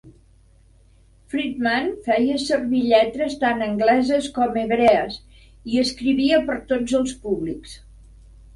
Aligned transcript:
Friedman 1.33 1.89
feia 2.07 2.37
servir 2.45 2.79
lletres 2.87 3.37
tant 3.45 3.61
angleses 3.67 4.31
com 4.39 4.59
hebrees 4.65 5.21
i 5.75 5.79
escrivia 5.85 6.43
per 6.51 6.59
tots 6.75 7.01
els 7.03 7.17
públics. 7.27 7.81